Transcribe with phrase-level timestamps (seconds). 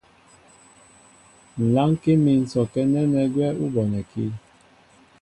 [1.73, 4.23] Lánkí mín sɔkɛ́ nɛ́nɛ́ gwɛ́ ú bonɛkí.